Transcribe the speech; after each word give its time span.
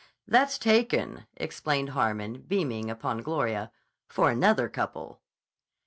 "That's 0.27 0.57
taken," 0.57 1.27
explained 1.37 1.89
Harmon, 1.89 2.41
beaming 2.47 2.89
upon 2.89 3.21
Gloria, 3.21 3.71
"for 4.07 4.31
another 4.31 4.67
couple." 4.67 5.21